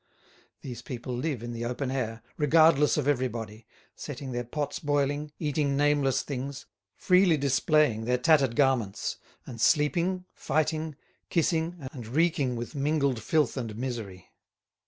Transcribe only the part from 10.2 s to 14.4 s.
fighting, kissing, and reeking with mingled filth and misery.